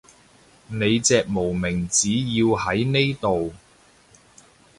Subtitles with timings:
[0.65, 3.53] 你隻無名指要喺呢度